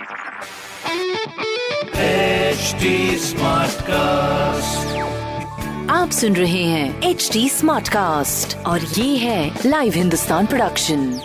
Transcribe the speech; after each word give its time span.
HD 0.00 0.06
cast 3.82 4.98
आप 5.90 6.10
सुन 6.10 6.36
रहे 6.36 6.62
हैं 6.64 7.02
एच 7.02 7.30
डी 7.32 7.48
स्मार्ट 7.48 7.88
कास्ट 7.88 8.56
और 8.66 8.80
ये 8.80 9.16
है 9.16 9.58
लाइव 9.66 9.92
हिंदुस्तान 9.92 10.46
प्रोडक्शन 10.46 11.20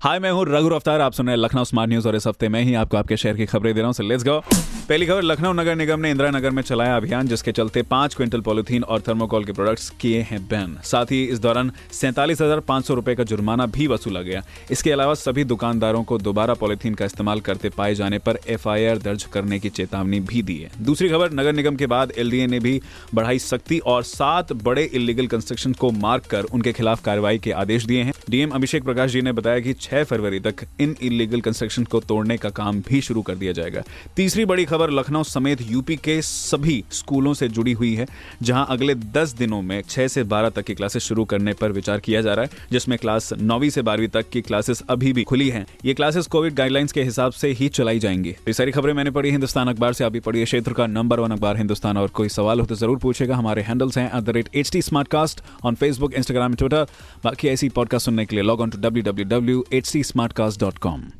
हाय 0.00 0.18
मैं 0.18 0.30
हूँ 0.30 0.44
रघु 0.48 0.68
अफ्तार 0.68 1.00
आप 1.00 1.12
सुन 1.12 1.26
रहे 1.26 1.36
हैं 1.36 1.42
लखनऊ 1.42 1.64
स्मार्ट 1.64 1.90
न्यूज़ 1.90 2.08
और 2.08 2.16
इस 2.16 2.26
हफ़्ते 2.26 2.48
में 2.48 2.62
ही 2.62 2.74
आपको 2.74 2.96
आपके 2.96 3.16
शहर 3.16 3.36
की 3.36 3.46
खबरें 3.46 3.74
दे 3.74 3.80
रहा 3.80 3.90
हूँ। 3.98 4.08
लेट्स 4.08 4.24
गो 4.24 4.42
पहली 4.90 5.06
खबर, 5.06 5.22
लखनऊ 5.22 5.52
नगर 5.52 5.74
निगम 5.76 6.00
ने 6.00 6.10
इंदिरा 6.10 6.30
नगर 6.30 6.50
में 6.50 6.62
चलाया 6.62 6.96
अभियान, 6.96 7.26
जिसके 7.26 7.52
चलते 7.52 7.82
पाँच 7.82 8.14
क्विंटल 8.14 8.40
पॉलिथीन 8.40 8.82
और 8.84 9.00
थर्मोकॉल 9.00 9.44
के 9.44 9.52
प्रोडक्ट्स 9.52 9.88
किए 10.00 10.20
हैं 10.20 10.40
बैन। 10.46 10.74
साथ 10.84 11.10
ही 11.12 11.22
इस 11.24 11.38
दौरान 11.38 11.70
सैंतालीस 11.92 12.40
हज़ार 12.40 12.60
पाँच 12.60 12.84
सौ 12.84 12.94
रुपए 12.94 13.14
का 13.14 13.24
जुर्माना 13.24 13.66
भी 13.66 13.86
वसूला 13.86 14.22
गया। 14.22 14.42
इसके 14.70 14.92
अलावा 14.92 15.14
सभी 15.14 15.44
दुकानदारों 15.44 16.02
को 16.04 16.18
दोबारा 16.18 16.54
पॉलिथीन 16.54 16.94
का 16.94 17.04
इस्तेमाल 17.04 17.40
करते 17.40 17.68
पाए 17.68 17.94
जाने 17.94 18.18
पर 18.18 18.38
एफआईआर 18.48 18.98
दर्ज 18.98 19.24
करने 19.32 19.58
की 19.58 19.68
चेतावनी 19.68 20.20
भी 20.22 20.42
दी 20.42 20.56
है। 20.56 20.70
दूसरी 20.80 21.08
खबर, 21.08 21.32
नगर 21.32 21.52
निगम 21.52 21.76
के 21.76 21.86
बाद 21.86 22.12
एलडीए 22.18 22.46
ने 22.46 22.60
भी 22.60 22.80
बढ़ाई 23.14 23.38
सख्ती 23.38 23.78
और 23.86 24.02
सात 24.02 24.52
बड़े 24.64 24.84
इलीगल 24.84 25.26
कंस्ट्रक्शन 25.26 25.72
को 25.74 25.90
मार्क 26.00 26.26
कर 26.26 26.50
उनके 26.52 26.72
खिलाफ 26.72 27.04
कार्रवाई 27.04 27.38
के 27.38 27.52
आदेश 27.52 27.84
दिए 27.84 28.02
हैं। 28.02 28.14
डीएम 28.30 28.50
अभिषेक 28.50 28.84
प्रकाश 28.84 29.10
जी 29.10 29.22
ने 29.22 29.32
बताया 29.32 29.60
कि 29.60 29.74
6 29.80 30.04
फरवरी 30.04 30.40
तक 30.40 30.66
इन 30.80 30.96
इलीगल 31.02 31.40
कंस्ट्रक्शन 31.40 31.84
को 31.84 32.00
तोड़ने 32.00 32.36
का 32.36 32.50
काम 32.52 32.82
भी 32.88 33.00
शुरू 33.00 33.22
कर 33.22 33.34
दिया 33.36 33.52
जाएगा। 33.52 33.82
तीसरी 34.16 34.44
बड़ी 34.44 34.64
खबर 34.64 34.78
लखनऊ 34.88 35.22
समेत 35.22 35.62
यूपी 35.62 35.96
के 35.96 36.22
सभी 36.22 36.84
स्कूलों 36.90 37.34
से 37.34 37.48
जुड़ी 37.48 37.72
हुई 37.72 37.94
है, 37.94 38.06
जहाँ 38.42 38.66
अगले 38.70 38.94
10 38.94 39.34
दिनों 39.34 39.60
में 39.62 39.82
6 39.82 40.08
से 40.08 40.24
12 40.24 40.50
तक 40.50 40.62
की 40.62 40.74
क्लासेस 40.74 41.02
शुरू 41.02 41.24
करने 41.24 41.52
पर 41.52 41.72
विचार 41.72 42.00
किया 42.00 42.20
जा 42.20 42.34
रहा 42.34 42.44
है, 42.44 42.50
जिसमें 42.72 42.98
क्लास 42.98 43.32
नौवीं 43.32 43.70
से 43.70 43.82
बारहवीं 43.82 44.08
तक 44.08 44.28
की 44.28 44.40
क्लासेस 44.40 44.82
अभी 44.90 45.12
भी 45.12 45.22
खुली 45.22 45.48
हैं। 45.48 45.66
ये 45.84 45.94
क्लासेस 45.94 46.26
कोविड 46.26 46.54
गाइडलाइंस 46.54 46.92
के 46.92 47.02
हिसाब 47.02 47.32
से 47.32 47.48
ही 47.50 47.68
चलाई 47.68 47.98
जाएँगी। 47.98 48.30
ये 48.30 48.52
सारी 48.52 48.72
खबरें 48.72 48.92
मैंने 48.94 49.10
पढ़ी, 49.10 49.30
हिंदुस्तान 49.30 49.68
अखबार 49.68 49.92
से। 49.92 50.04
आप 50.04 50.12
भी 50.12 50.20
पढ़िए 50.20 50.44
क्षेत्र 50.44 50.72
का 50.72 50.86
नंबर 50.86 51.20
वन 51.20 51.30
अखबार, 51.30 51.56
हिंदुस्तान। 51.56 51.96
और 51.96 52.08
कोई 52.08 52.28
सवाल 52.28 52.60
हो 52.60 52.66
तो 52.66 52.74
ज़रूर 52.74 52.98
पूछेगा। 52.98 53.36
हमारे 53.36 53.62
हैंडल्स 53.62 53.98
हैं 53.98 54.06
at 54.16 54.24
the 54.24 54.30
rate 54.30 54.48
H 54.54 54.70
T 54.72 54.82
smart 54.82 55.08
cast 55.08 55.42
on 55.64 55.74
Facebook 55.74 56.14
Instagram 56.14 56.54
Twitter 56.54 56.86
बाकी 57.24 57.48
ऐसी 57.48 57.68
पॉडकास्ट 57.68 58.06
सुनने 58.06 58.26
के 58.26 58.36
लिए 58.36 58.44
log 58.44 58.60
on 58.60 58.70
to 58.70 58.78
W 58.78 59.04
W 59.04 59.26
W 59.28 59.64
H 59.72 60.12
dot 60.58 60.78
com 60.78 61.19